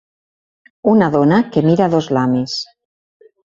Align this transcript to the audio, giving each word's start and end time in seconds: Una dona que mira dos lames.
Una 0.93 1.11
dona 1.17 1.39
que 1.53 1.65
mira 1.69 1.91
dos 1.95 2.11
lames. 2.21 2.59